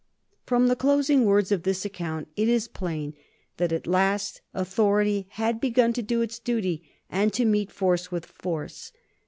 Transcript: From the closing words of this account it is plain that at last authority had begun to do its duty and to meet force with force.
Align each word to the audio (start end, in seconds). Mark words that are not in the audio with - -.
From 0.47 0.65
the 0.67 0.75
closing 0.75 1.25
words 1.25 1.51
of 1.51 1.61
this 1.61 1.85
account 1.85 2.27
it 2.35 2.49
is 2.49 2.67
plain 2.67 3.13
that 3.57 3.71
at 3.71 3.85
last 3.85 4.41
authority 4.51 5.27
had 5.33 5.61
begun 5.61 5.93
to 5.93 6.01
do 6.01 6.21
its 6.23 6.39
duty 6.39 6.89
and 7.07 7.31
to 7.33 7.45
meet 7.45 7.71
force 7.71 8.11
with 8.11 8.25
force. 8.25 8.91